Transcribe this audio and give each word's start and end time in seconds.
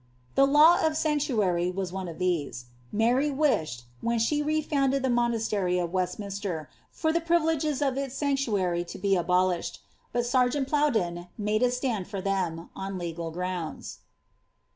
The 0.33 0.47
law 0.47 0.83
of 0.83 0.97
sanctuary 0.97 1.69
was 1.69 1.93
one 1.93 2.07
of 2.07 2.17
these. 2.17 2.65
Mary 2.91 3.29
wished, 3.29 3.83
when 4.01 4.17
she 4.17 4.41
re 4.41 4.59
founded 4.59 5.03
the 5.03 5.11
monastery 5.11 5.77
of 5.77 5.93
Westminster, 5.93 6.71
for 6.91 7.13
the 7.13 7.21
privileges 7.21 7.83
of 7.83 7.99
its 7.99 8.15
sanctuary 8.15 8.83
to 8.83 8.97
be 8.97 9.15
abolished; 9.15 9.79
but 10.11 10.25
sergeant 10.25 10.67
Plowden 10.67 11.27
made 11.37 11.61
a 11.61 11.69
stand 11.69 12.07
for 12.07 12.19
them, 12.19 12.71
on 12.75 12.97
legal 12.97 13.29
grounds. 13.29 13.99